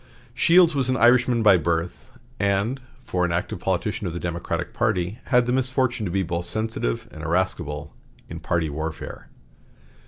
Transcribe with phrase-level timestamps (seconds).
[0.33, 2.09] Shields was an Irishman by birth,
[2.39, 6.45] and, for an active politician of the Democratic party, had the misfortune to be both
[6.47, 7.93] sensitive and irascible
[8.27, 9.29] in party warfare.